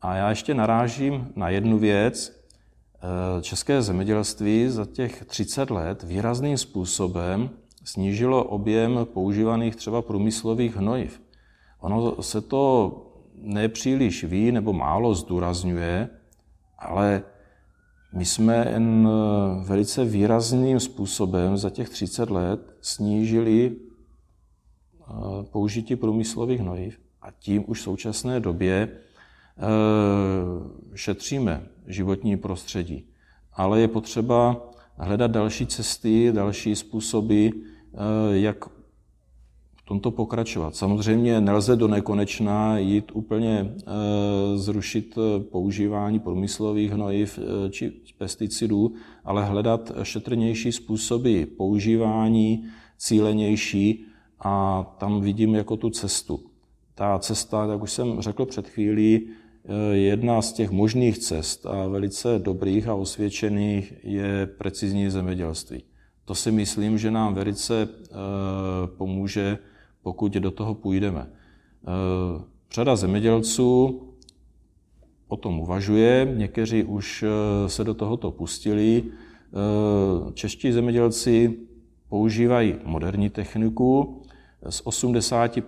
A 0.00 0.16
já 0.16 0.30
ještě 0.30 0.54
narážím 0.54 1.32
na 1.36 1.48
jednu 1.48 1.78
věc. 1.78 2.39
České 3.40 3.82
zemědělství 3.82 4.68
za 4.68 4.84
těch 4.84 5.24
30 5.24 5.70
let 5.70 6.02
výrazným 6.02 6.58
způsobem 6.58 7.50
snížilo 7.84 8.44
objem 8.44 9.06
používaných 9.14 9.76
třeba 9.76 10.02
průmyslových 10.02 10.76
hnojiv. 10.76 11.22
Ono 11.80 12.22
se 12.22 12.40
to 12.40 12.92
nepříliš 13.34 14.24
ví 14.24 14.52
nebo 14.52 14.72
málo 14.72 15.14
zdůrazňuje, 15.14 16.08
ale 16.78 17.22
my 18.12 18.24
jsme 18.24 18.66
jen 18.72 19.08
eh, 19.08 19.64
velice 19.64 20.04
výrazným 20.04 20.80
způsobem 20.80 21.56
za 21.56 21.70
těch 21.70 21.88
30 21.88 22.30
let 22.30 22.60
snížili 22.80 23.76
eh, 23.76 25.12
použití 25.50 25.96
průmyslových 25.96 26.60
hnojiv 26.60 27.00
a 27.22 27.30
tím 27.30 27.64
už 27.66 27.80
v 27.80 27.82
současné 27.82 28.40
době 28.40 28.88
eh, 28.88 28.96
šetříme 30.94 31.66
životní 31.92 32.36
prostředí. 32.36 33.04
Ale 33.52 33.80
je 33.80 33.88
potřeba 33.88 34.70
hledat 34.96 35.30
další 35.30 35.66
cesty, 35.66 36.32
další 36.32 36.76
způsoby, 36.76 37.48
eh, 37.48 37.58
jak 38.30 38.64
v 39.76 39.82
tomto 39.84 40.10
pokračovat. 40.10 40.76
Samozřejmě 40.76 41.40
nelze 41.40 41.76
do 41.76 41.88
nekonečna 41.88 42.78
jít 42.78 43.10
úplně 43.14 43.74
eh, 43.76 43.82
zrušit 44.58 45.18
eh, 45.18 45.40
používání 45.40 46.18
průmyslových 46.18 46.92
hnojiv 46.92 47.38
či 47.70 47.92
pesticidů, 48.18 48.92
ale 49.24 49.44
hledat 49.44 49.92
šetrnější 50.02 50.72
způsoby 50.72 51.42
používání, 51.42 52.64
cílenější 52.98 54.04
a 54.40 54.84
tam 54.98 55.20
vidím 55.20 55.54
jako 55.54 55.76
tu 55.76 55.90
cestu. 55.90 56.40
Ta 56.94 57.18
cesta, 57.18 57.66
jak 57.72 57.82
už 57.82 57.92
jsem 57.92 58.20
řekl 58.20 58.46
před 58.46 58.68
chvílí, 58.68 59.28
Jedna 59.92 60.42
z 60.42 60.52
těch 60.52 60.70
možných 60.70 61.18
cest 61.18 61.66
a 61.66 61.88
velice 61.88 62.38
dobrých 62.38 62.88
a 62.88 62.94
osvědčených 62.94 63.94
je 64.02 64.46
precizní 64.46 65.10
zemědělství. 65.10 65.84
To 66.24 66.34
si 66.34 66.52
myslím, 66.52 66.98
že 66.98 67.10
nám 67.10 67.34
velice 67.34 67.82
eh, 67.82 68.14
pomůže, 68.86 69.58
pokud 70.02 70.32
do 70.32 70.50
toho 70.50 70.74
půjdeme. 70.74 71.26
Eh, 71.26 72.42
řada 72.72 72.96
zemědělců 72.96 74.00
o 75.28 75.36
tom 75.36 75.60
uvažuje, 75.60 76.34
někteří 76.36 76.84
už 76.84 77.22
eh, 77.22 77.68
se 77.68 77.84
do 77.84 77.94
tohoto 77.94 78.30
pustili. 78.30 79.04
Čeští 80.34 80.72
zemědělci 80.72 81.58
používají 82.08 82.74
moderní 82.84 83.30
techniku. 83.30 84.22
Z 84.68 84.80
80 84.84 85.58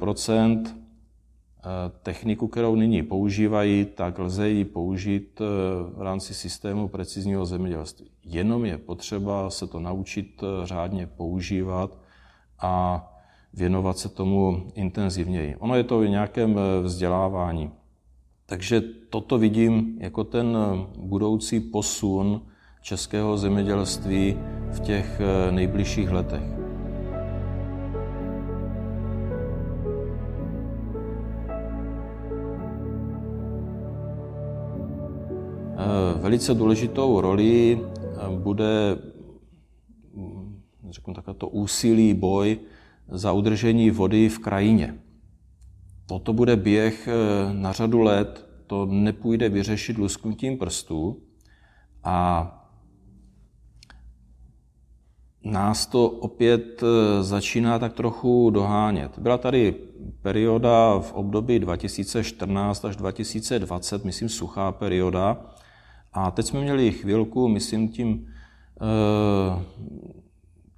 techniku, 2.03 2.49
kterou 2.49 2.75
nyní 2.75 3.03
používají, 3.03 3.85
tak 3.85 4.19
lze 4.19 4.49
ji 4.49 4.65
použít 4.65 5.41
eh, 5.41 5.45
v 5.97 6.03
rámci 6.03 6.35
systému 6.35 6.89
precizního 6.89 7.47
zemědělství. 7.47 8.11
Jenom 8.25 8.65
je 8.65 8.79
potřeba 8.79 9.51
se 9.51 9.67
to 9.67 9.81
naučit 9.81 10.43
eh, 10.43 10.67
řádně 10.67 11.07
používat 11.07 11.99
a 12.61 13.07
věnovat 13.55 13.99
se 13.99 14.09
tomu 14.09 14.73
intenzivněji. 14.75 15.57
Ono 15.57 15.77
je 15.77 15.85
to 15.85 15.99
v 15.99 16.09
nějakém 16.09 16.59
eh, 16.59 16.83
vzdělávání. 16.83 17.71
Takže 18.47 18.81
toto 19.11 19.39
vidím 19.39 19.99
jako 20.01 20.25
ten 20.25 20.59
budoucí 20.97 21.61
posun 21.61 22.43
českého 22.83 23.39
zemědělství 23.39 24.37
v 24.73 24.81
těch 24.81 25.21
nejbližších 25.51 26.11
letech. 26.11 26.62
Velice 36.23 36.55
důležitou 36.55 37.21
roli 37.21 37.81
eh, 37.81 38.37
bude 38.39 38.99
hm, 40.15 40.63
řeknu 40.91 41.15
takové 41.15 41.35
to 41.35 41.49
úsilí, 41.49 42.15
boj 42.15 42.59
za 43.09 43.33
udržení 43.33 43.91
vody 43.91 44.29
v 44.29 44.39
krajině. 44.39 44.99
Toto 46.07 46.33
bude 46.33 46.57
běh 46.57 47.09
eh, 47.09 47.13
na 47.53 47.73
řadu 47.73 48.01
let, 48.01 48.47
to 48.67 48.87
nepůjde 48.87 49.49
vyřešit 49.49 49.99
lusknutím 49.99 50.59
prstů 50.59 51.23
a 52.05 52.49
nás 55.45 55.87
to 55.87 56.09
opět 56.09 56.83
eh, 56.83 57.23
začíná 57.23 57.79
tak 57.79 57.93
trochu 57.93 58.51
dohánět. 58.51 59.19
Byla 59.19 59.39
tady 59.39 59.75
perioda 60.23 60.99
v 61.01 61.13
období 61.13 61.59
2014 61.59 62.85
až 62.85 62.97
2020, 62.97 64.05
myslím 64.05 64.29
suchá 64.29 64.73
perioda, 64.73 65.52
a 66.13 66.31
teď 66.31 66.47
jsme 66.47 66.61
měli 66.61 66.93
chvilku, 66.93 67.49
myslím 67.49 67.89
tím 67.89 68.27
eh, 68.81 69.65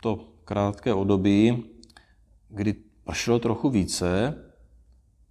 to 0.03 0.35
krátké 0.45 0.95
období, 0.95 1.65
kdy 2.49 2.75
pršelo 3.05 3.39
trochu 3.39 3.71
více 3.71 4.35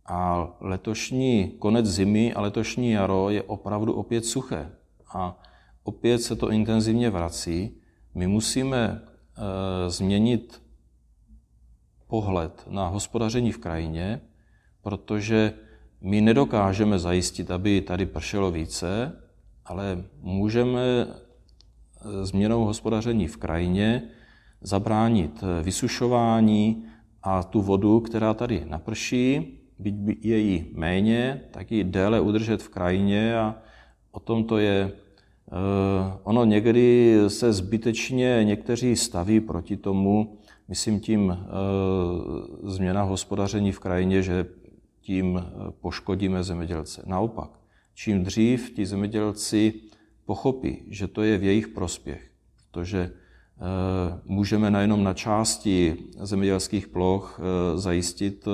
a 0.06 0.48
letošní 0.62 1.52
konec 1.60 1.86
zimy 1.86 2.34
a 2.34 2.42
letošní 2.42 2.92
jaro 2.92 3.30
je 3.30 3.44
opravdu 3.44 3.94
opět 3.94 4.26
suché. 4.26 4.72
A 5.14 5.40
opět 5.84 6.20
se 6.20 6.36
to 6.36 6.52
intenzivně 6.52 7.10
vrací. 7.10 7.78
My 8.16 8.28
musíme 8.28 8.78
e, 8.78 9.90
změnit 9.90 10.62
pohled 12.08 12.64
na 12.70 12.88
hospodaření 12.88 13.52
v 13.52 13.58
krajině, 13.58 14.22
protože 14.82 15.54
my 16.02 16.22
nedokážeme 16.22 17.00
zajistit, 17.00 17.52
aby 17.52 17.82
tady 17.82 18.06
pršelo 18.06 18.52
více, 18.52 19.23
ale 19.66 20.04
můžeme 20.22 21.08
eh, 21.08 22.26
změnou 22.26 22.66
hospodaření 22.66 23.28
v 23.28 23.38
krajině 23.38 24.04
zabránit 24.62 25.44
eh, 25.44 25.64
vysušování 25.64 26.86
a 27.24 27.44
tu 27.44 27.62
vodu, 27.62 28.00
která 28.00 28.34
tady 28.34 28.66
naprší, 28.68 29.58
byť 29.80 30.26
je 30.26 30.38
jí 30.38 30.66
méně, 30.74 31.42
tak 31.52 31.72
ji 31.72 31.84
déle 31.84 32.22
udržet 32.22 32.62
v 32.62 32.70
krajině 32.70 33.38
a 33.38 33.56
o 34.12 34.20
tom 34.20 34.44
to 34.44 34.58
je. 34.58 34.92
Eh, 34.92 36.18
ono 36.24 36.46
někdy 36.46 37.18
se 37.28 37.54
zbytečně 37.54 38.40
někteří 38.44 38.96
staví 38.96 39.40
proti 39.40 39.78
tomu, 39.78 40.38
myslím 40.68 41.00
tím 41.00 41.38
změna 42.64 43.04
hospodaření 43.04 43.72
v 43.72 43.80
krajině, 43.80 44.22
že 44.22 44.46
tím 45.02 45.44
poškodíme 45.82 46.44
zemědělce. 46.44 47.04
Naopak, 47.06 47.63
čím 47.94 48.24
dřív 48.24 48.74
ti 48.76 48.86
zemědělci 48.86 49.74
pochopí, 50.26 50.84
že 50.90 51.08
to 51.08 51.22
je 51.24 51.38
v 51.38 51.44
jejich 51.44 51.68
prospěch, 51.68 52.32
protože 52.72 53.12
Eh, 53.64 54.20
můžeme 54.26 54.72
nejenom 54.72 55.04
na 55.04 55.14
části 55.14 55.98
zemědělských 56.20 56.88
ploch 56.88 57.40
eh, 57.40 57.78
zajistit 57.78 58.48
eh, 58.48 58.52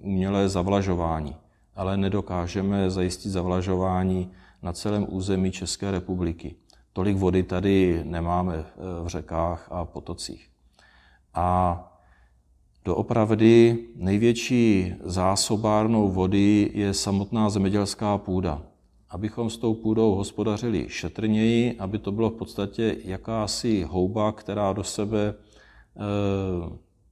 umělé 0.00 0.48
zavlažování, 0.48 1.36
ale 1.76 1.96
nedokážeme 1.96 2.90
zajistit 2.90 3.30
zavlažování 3.30 4.32
na 4.62 4.72
celém 4.72 5.06
území 5.08 5.50
České 5.52 5.90
republiky. 5.90 6.54
Tolik 6.92 7.16
vody 7.16 7.42
tady 7.42 8.02
nemáme 8.04 8.64
v 9.02 9.08
řekách 9.08 9.68
a 9.70 9.84
potocích. 9.84 10.48
A 11.34 11.91
doopravdy 12.84 13.78
největší 13.96 14.94
zásobárnou 15.04 16.08
vody 16.08 16.70
je 16.74 16.94
samotná 16.94 17.50
zemědělská 17.50 18.18
půda 18.18 18.62
abychom 19.12 19.50
s 19.50 19.56
tou 19.56 19.74
půdou 19.74 20.14
hospodařili 20.14 20.86
šetrněji, 20.88 21.78
aby 21.78 21.98
to 21.98 22.12
bylo 22.12 22.30
v 22.30 22.34
podstatě 22.34 22.96
jakási 23.04 23.82
houba, 23.82 24.32
která 24.32 24.72
do 24.72 24.84
sebe 24.84 25.34
eh, 25.34 26.00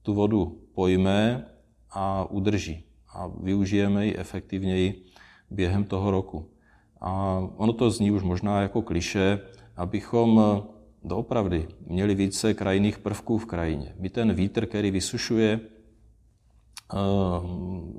tu 0.01 0.13
vodu 0.13 0.61
pojme 0.73 1.45
a 1.91 2.25
udrží. 2.31 2.83
A 3.13 3.27
využijeme 3.27 4.05
ji 4.05 4.15
efektivněji 4.15 5.03
během 5.49 5.83
toho 5.83 6.11
roku. 6.11 6.49
A 7.01 7.41
ono 7.57 7.73
to 7.73 7.91
zní 7.91 8.11
už 8.11 8.23
možná 8.23 8.61
jako 8.61 8.81
kliše, 8.81 9.39
abychom 9.77 10.63
doopravdy 11.03 11.67
měli 11.87 12.15
více 12.15 12.53
krajinných 12.53 12.99
prvků 12.99 13.37
v 13.37 13.45
krajině. 13.45 13.95
My 13.99 14.09
ten 14.09 14.33
vítr, 14.33 14.65
který 14.65 14.91
vysušuje 14.91 15.59
eh, 15.59 16.97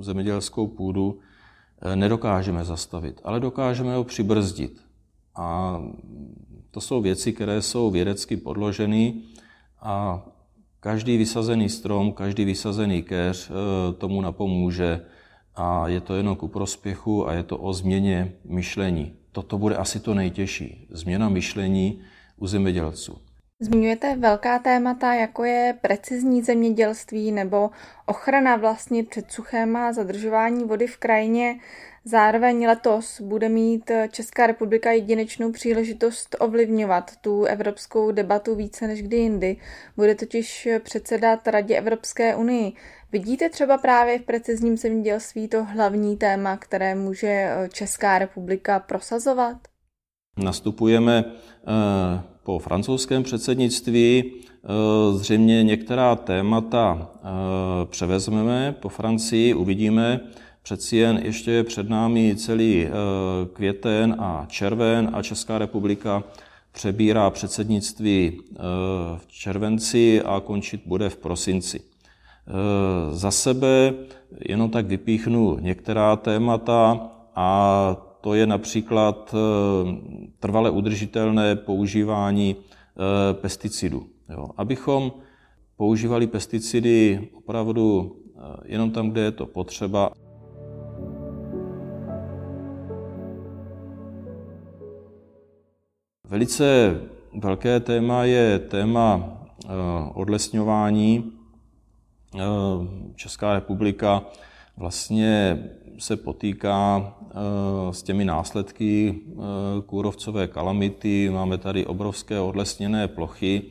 zemědělskou 0.01 0.67
půdu, 0.67 1.21
Eh, 1.85 1.97
nedokážeme 1.97 2.65
zastavit, 2.65 3.21
ale 3.25 3.41
dokážeme 3.41 3.95
ho 3.95 4.05
přibrzdit. 4.05 4.81
A 5.35 5.79
to 6.71 6.81
jsou 6.81 7.01
věci, 7.01 7.33
které 7.33 7.63
jsou 7.63 7.91
vědecky 7.91 8.37
podloženy 8.37 9.15
a 9.81 10.23
každý 10.81 11.19
vysazený 11.19 11.69
strom, 11.69 12.13
každý 12.13 12.45
vysazený 12.45 13.03
keř 13.03 13.51
eh, 13.51 13.93
tomu 13.93 14.21
napomůže 14.21 15.01
a 15.55 15.89
je 15.89 16.01
to 16.01 16.15
jenom 16.15 16.37
ku 16.37 16.49
prospěchu 16.49 17.29
a 17.29 17.33
je 17.33 17.43
to 17.43 17.59
o 17.59 17.73
změně 17.73 18.33
myšlení. 18.45 19.13
Toto 19.33 19.59
bude 19.59 19.77
asi 19.77 20.01
to 20.01 20.15
nejtěžší. 20.15 20.87
Změna 20.91 21.29
myšlení 21.29 22.01
u 22.43 22.47
zemědělců. 22.47 23.19
Zmiňujete 23.61 24.17
velká 24.17 24.59
témata, 24.59 25.15
jako 25.15 25.45
je 25.45 25.79
precizní 25.81 26.43
zemědělství 26.43 27.33
nebo 27.33 27.71
ochrana 28.07 28.57
vlastně 28.57 29.05
před 29.05 29.33
suchem 29.33 29.77
a 29.77 29.93
zadržování 29.93 30.65
vody 30.65 30.87
v 30.87 30.97
krajině. 30.97 31.59
Zároveň 32.05 32.67
letos 32.67 33.21
bude 33.21 33.49
mít 33.49 33.91
Česká 34.11 34.47
republika 34.47 34.91
jedinečnou 34.91 35.53
příležitost 35.53 36.37
ovlivňovat 36.41 37.17
tu 37.17 37.45
evropskou 37.45 38.13
debatu 38.13 38.55
více 38.55 38.87
než 38.87 39.03
kdy 39.03 39.17
jindy. 39.17 39.57
Bude 39.97 40.15
totiž 40.15 40.69
předsedat 40.83 41.49
Radě 41.49 41.77
Evropské 41.77 42.37
unii. 42.37 42.73
Vidíte 43.13 43.49
třeba 43.49 43.79
právě 43.79 44.19
v 44.19 44.23
precizním 44.23 44.77
zemědělství 44.77 45.49
to 45.49 45.65
hlavní 45.65 46.17
téma, 46.17 46.57
které 46.57 46.95
může 46.95 47.51
Česká 47.73 48.19
republika 48.19 48.79
prosazovat? 48.79 49.57
Nastupujeme 50.37 51.25
eh, 51.25 52.32
po 52.43 52.59
francouzském 52.59 53.23
předsednictví 53.23 54.25
eh, 54.25 54.69
zřejmě 55.19 55.63
některá 55.63 56.17
témata 56.17 57.09
eh, 57.15 57.29
převezmeme 57.87 58.75
po 58.81 58.89
Francii, 58.89 59.55
uvidíme. 59.55 60.21
Přeci 60.63 60.97
jen 60.97 61.21
ještě 61.23 61.51
je 61.51 61.65
před 61.65 61.89
námi 61.89 62.37
celý 62.37 62.89
květen 63.53 64.17
a 64.19 64.47
červen 64.49 65.11
a 65.13 65.23
Česká 65.23 65.59
republika 65.59 66.25
přebírá 66.73 67.31
předsednictví 67.31 68.41
v 69.17 69.27
červenci 69.29 70.23
a 70.23 70.41
končit 70.41 70.83
bude 70.87 71.09
v 71.09 71.17
prosinci. 71.17 71.81
Za 73.11 73.31
sebe 73.31 73.95
jenom 74.49 74.71
tak 74.71 74.87
vypíchnu 74.87 75.59
některá 75.61 76.17
témata 76.17 77.11
a 77.35 78.12
to 78.23 78.35
je 78.35 78.47
například 78.47 79.35
eh, 79.35 79.93
trvale 80.41 80.71
udržitelné 80.71 81.57
používání 81.57 82.57
eh, 82.57 83.35
pesticidů. 83.35 84.07
Abychom 84.57 85.13
používali 85.77 86.27
pesticidy 86.27 87.29
opravdu 87.35 88.17
eh, 88.37 88.41
jenom 88.65 88.91
tam, 88.91 89.11
kde 89.11 89.21
je 89.21 89.31
to 89.31 89.47
potřeba. 89.47 90.11
Velice 96.29 97.01
velké 97.43 97.81
téma 97.81 98.25
je 98.25 98.59
téma 98.59 99.39
odlesňování. 100.15 101.33
Česká 103.15 103.55
republika 103.55 104.25
vlastně 104.77 105.59
se 105.99 106.17
potýká 106.17 107.15
eh, 107.21 107.35
s 107.91 108.03
těmi 108.03 108.25
následky 108.25 109.15
eh, 109.15 109.33
kůrovcové 109.87 110.47
kalamity. 110.47 111.31
Máme 111.31 111.59
tady 111.59 111.87
obrovské 111.87 112.41
odlesněné 112.41 113.09
plochy 113.09 113.63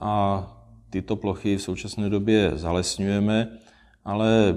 a 0.00 0.46
tyto 0.90 1.16
plochy 1.16 1.56
v 1.56 1.62
současné 1.62 2.10
době 2.10 2.52
zalesňujeme, 2.54 3.48
ale 4.04 4.56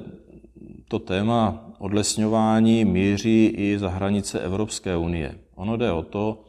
to 0.87 0.99
téma 0.99 1.65
odlesňování 1.79 2.85
míří 2.85 3.45
i 3.45 3.79
za 3.79 3.89
hranice 3.89 4.39
Evropské 4.39 4.97
unie. 4.97 5.35
Ono 5.55 5.77
jde 5.77 5.91
o 5.91 6.03
to, 6.03 6.43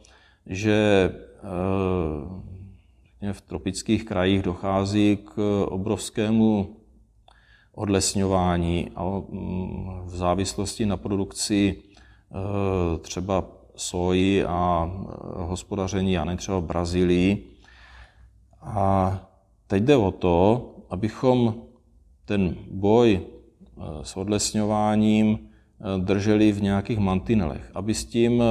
že 0.45 1.09
eh, 3.21 3.33
v 3.33 3.41
tropických 3.41 4.05
krajích 4.05 4.41
dochází 4.41 5.17
k 5.17 5.65
obrovskému 5.69 6.80
odlesňování 7.81 8.91
a 8.95 9.03
mm, 9.03 10.05
v 10.05 10.15
závislosti 10.15 10.85
na 10.85 10.97
produkci 10.97 11.75
e, 11.75 12.97
třeba 12.97 13.43
soji 13.75 14.45
a 14.45 14.85
e, 14.85 14.97
hospodaření, 15.43 16.17
a 16.17 16.25
ne 16.25 16.37
třeba 16.37 16.59
v 16.59 16.63
Brazílii. 16.63 17.49
A 18.61 19.19
teď 19.67 19.83
jde 19.83 19.97
o 19.97 20.11
to, 20.11 20.35
abychom 20.89 21.55
ten 22.25 22.55
boj 22.71 23.09
e, 23.17 23.21
s 24.05 24.17
odlesňováním 24.17 25.39
drželi 25.97 26.51
v 26.51 26.61
nějakých 26.61 26.99
mantinelech, 26.99 27.71
aby 27.73 27.93
s 27.93 28.05
tím 28.05 28.43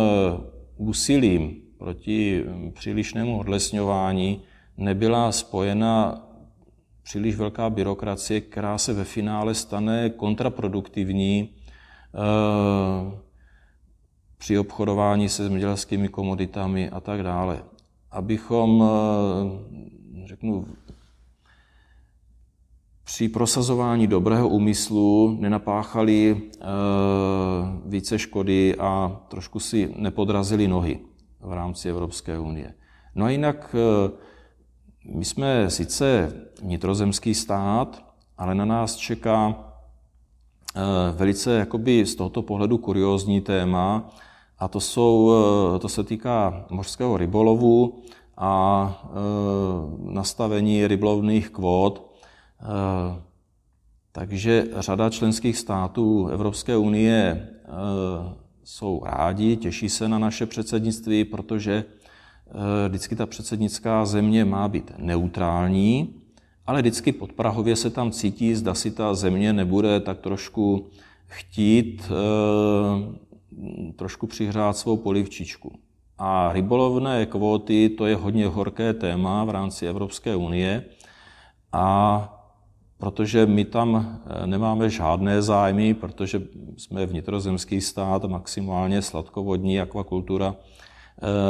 úsilím 0.77 1.63
proti 1.79 2.45
přílišnému 2.75 3.39
odlesňování 3.39 4.43
nebyla 4.77 5.33
spojena 5.33 6.27
příliš 7.11 7.37
velká 7.37 7.71
byrokracie, 7.71 8.41
která 8.41 8.79
se 8.79 8.93
ve 8.93 9.05
finále 9.05 9.55
stane 9.55 10.11
kontraproduktivní 10.11 11.49
eh, 12.15 13.19
při 14.39 14.59
obchodování 14.59 15.29
se 15.29 15.43
zemědělskými 15.43 16.09
komoditami 16.09 16.91
a 16.91 17.01
tak 17.01 17.23
dále. 17.23 17.63
Abychom, 18.11 18.85
eh, 18.85 20.27
řeknu, 20.27 20.67
při 23.05 23.29
prosazování 23.29 24.07
dobrého 24.07 24.49
úmyslu 24.49 25.37
nenapáchali 25.41 26.43
eh, 26.43 26.65
více 27.87 28.19
škody 28.19 28.77
a 28.79 29.21
trošku 29.29 29.61
si 29.61 29.95
nepodrazili 29.97 30.69
nohy 30.69 31.01
v 31.41 31.53
rámci 31.53 31.89
Evropské 31.89 32.39
unie. 32.39 32.75
No 33.15 33.25
a 33.25 33.31
jinak 33.31 33.77
my 35.05 35.25
jsme 35.25 35.71
sice 35.71 36.33
vnitrozemský 36.63 37.35
stát, 37.35 38.05
ale 38.39 38.55
na 38.55 38.65
nás 38.65 38.97
čeká 38.97 39.55
eh, 40.77 40.81
velice 41.17 41.53
jakoby 41.53 42.07
z 42.07 42.15
tohoto 42.15 42.43
pohledu 42.43 42.79
kuriózní 42.79 43.41
téma 43.41 44.11
a 44.59 44.69
to, 44.69 44.81
jsou, 44.81 45.33
eh, 45.75 45.79
to 45.79 45.89
se 45.89 46.05
týká 46.05 46.67
mořského 46.71 47.17
rybolovu 47.17 48.03
a 48.37 49.03
eh, 49.05 49.11
nastavení 50.13 50.87
rybolovných 50.87 51.51
kvót. 51.51 52.11
Takže 54.13 54.67
řada 54.77 55.11
členských 55.11 55.59
států 55.59 56.27
Evropské 56.27 56.77
unie 56.77 57.49
jsou 58.65 59.03
rádi, 59.05 59.57
těší 59.57 59.89
se 59.89 60.09
na 60.09 60.19
naše 60.19 60.47
předsednictví, 60.47 61.25
protože 61.25 61.85
vždycky 62.89 63.17
ta 63.17 63.27
předsednická 63.27 64.05
země 64.05 64.45
má 64.45 64.69
být 64.69 64.93
neutrální, 64.99 66.15
ale 66.67 66.81
vždycky 66.81 67.13
podprahově 67.13 67.77
se 67.77 67.91
tam 67.91 68.11
cítí, 68.11 68.55
zda 68.55 68.75
si 68.75 68.91
ta 68.91 69.15
země 69.15 69.53
nebude 69.53 70.01
tak 70.01 70.19
trošku 70.19 70.87
chtít 71.27 72.11
e, 72.11 73.93
trošku 73.93 74.27
přihrát 74.27 74.77
svou 74.77 74.97
polivčičku. 74.97 75.73
A 76.19 76.53
rybolovné 76.53 77.27
kvóty 77.27 77.89
to 77.89 78.07
je 78.07 78.17
hodně 78.17 78.47
horké 78.47 78.95
téma 78.95 79.45
v 79.45 79.51
rámci 79.51 79.87
Evropské 79.87 80.37
unie. 80.37 80.85
A 81.73 82.37
protože 83.01 83.47
my 83.47 83.65
tam 83.65 84.21
eh, 84.27 84.47
nemáme 84.47 84.91
žádné 84.91 85.43
zájmy, 85.43 85.95
protože 85.95 86.43
jsme 86.77 87.07
vnitrozemský 87.07 87.81
stát, 87.81 88.25
maximálně 88.25 89.03
sladkovodní 89.03 89.81
akvakultura 89.81 90.57
eh, 90.57 90.80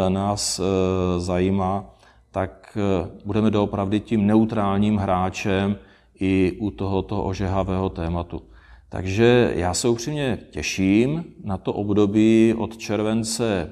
nás 0.08 0.60
eh, 0.60 1.20
zajímá, 1.20 1.84
tak 2.30 2.78
budeme 3.24 3.50
doopravdy 3.50 4.00
tím 4.00 4.26
neutrálním 4.26 4.96
hráčem 4.96 5.76
i 6.20 6.56
u 6.60 6.70
tohoto 6.70 7.24
ožehavého 7.24 7.88
tématu. 7.88 8.42
Takže 8.88 9.52
já 9.54 9.74
se 9.74 9.88
upřímně 9.88 10.38
těším 10.50 11.24
na 11.44 11.56
to 11.56 11.72
období 11.72 12.54
od 12.58 12.76
července 12.76 13.70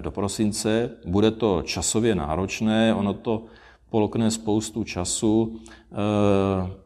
do 0.00 0.10
prosince. 0.10 0.90
Bude 1.06 1.30
to 1.30 1.62
časově 1.62 2.14
náročné, 2.14 2.94
ono 2.94 3.14
to 3.14 3.42
polkne 3.90 4.30
spoustu 4.30 4.84
času, 4.84 5.56
eh, 5.56 5.94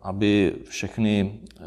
aby 0.03 0.55
všechny 0.69 1.41
eh, 1.61 1.62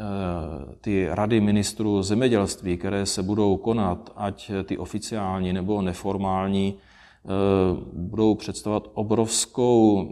ty 0.81 1.07
rady 1.09 1.41
ministrů 1.41 2.03
zemědělství, 2.03 2.77
které 2.77 3.05
se 3.05 3.23
budou 3.23 3.57
konat, 3.57 4.13
ať 4.15 4.51
ty 4.63 4.77
oficiální 4.77 5.53
nebo 5.53 5.81
neformální, 5.81 6.73
eh, 6.75 7.29
budou 7.93 8.35
představovat 8.35 8.87
obrovskou 8.93 10.09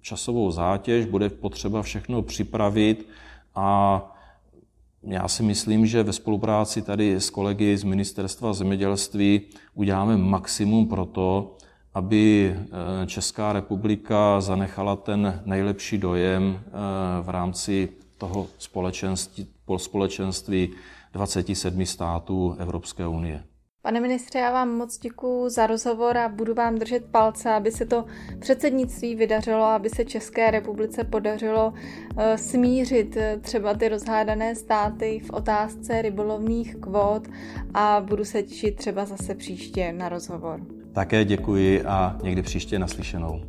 časovou 0.00 0.50
zátěž, 0.50 1.06
bude 1.06 1.28
potřeba 1.28 1.82
všechno 1.82 2.22
připravit 2.22 3.08
a 3.54 4.06
já 5.02 5.28
si 5.28 5.42
myslím, 5.42 5.86
že 5.86 6.02
ve 6.02 6.12
spolupráci 6.12 6.82
tady 6.82 7.14
s 7.14 7.30
kolegy 7.30 7.76
z 7.76 7.84
Ministerstva 7.84 8.52
zemědělství 8.52 9.40
uděláme 9.74 10.16
maximum 10.16 10.86
pro 10.86 11.06
to, 11.06 11.56
aby 11.94 12.54
eh, 12.56 13.06
Česká 13.06 13.52
republika 13.52 14.40
zanechala 14.40 14.96
ten 14.96 15.42
nejlepší 15.44 15.98
dojem 15.98 16.60
eh, 16.66 16.70
v 17.22 17.28
rámci 17.28 17.88
toho 18.18 18.46
společenství, 18.58 19.46
společenství 19.76 20.70
27 21.12 21.86
států 21.86 22.56
Evropské 22.58 23.06
unie. 23.06 23.44
Pane 23.82 24.00
ministře, 24.00 24.38
já 24.38 24.52
vám 24.52 24.76
moc 24.76 24.98
děkuji 24.98 25.48
za 25.48 25.66
rozhovor 25.66 26.16
a 26.18 26.28
budu 26.28 26.54
vám 26.54 26.78
držet 26.78 27.04
palce, 27.10 27.50
aby 27.50 27.72
se 27.72 27.86
to 27.86 28.04
předsednictví 28.38 29.14
vydařilo, 29.14 29.64
aby 29.64 29.90
se 29.90 30.04
České 30.04 30.50
republice 30.50 31.04
podařilo 31.04 31.72
eh, 32.16 32.38
smířit 32.38 33.16
třeba 33.40 33.74
ty 33.74 33.88
rozhádané 33.88 34.54
státy 34.54 35.20
v 35.24 35.30
otázce 35.30 36.02
rybolovných 36.02 36.76
kvót 36.76 37.28
a 37.74 38.00
budu 38.00 38.24
se 38.24 38.42
těšit 38.42 38.76
třeba 38.76 39.04
zase 39.04 39.34
příště 39.34 39.92
na 39.92 40.08
rozhovor. 40.08 40.79
Také 40.92 41.24
děkuji 41.24 41.82
a 41.82 42.18
někdy 42.22 42.42
příště 42.42 42.78
naslyšenou. 42.78 43.40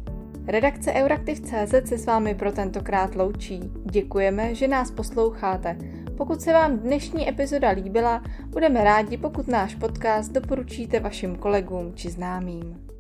Redakce 0.48 0.94
Euraktiv.cz 0.94 1.90
se 1.90 1.98
s 1.98 2.06
vámi 2.06 2.36
pro 2.36 2.52
tentokrát 2.52 3.16
loučí. 3.16 3.60
Děkujeme, 3.92 4.56
že 4.56 4.68
nás 4.68 4.92
posloucháte. 4.92 5.78
Pokud 6.18 6.42
se 6.42 6.54
vám 6.54 6.78
dnešní 6.78 7.30
epizoda 7.30 7.70
líbila, 7.70 8.24
budeme 8.48 8.84
rádi, 8.84 9.18
pokud 9.18 9.48
náš 9.48 9.76
podcast 9.76 10.32
doporučíte 10.32 11.00
vašim 11.00 11.36
kolegům 11.36 11.92
či 11.96 12.10
známým. 12.10 12.91